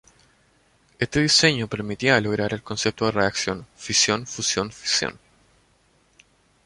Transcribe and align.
Este 0.97 1.19
diseño 1.21 1.67
permitía 1.67 2.19
lograr 2.19 2.55
el 2.55 2.63
concepto 2.63 3.05
de 3.05 3.11
reacción 3.11 3.67
fisión-fusión-fisión. 3.75 5.19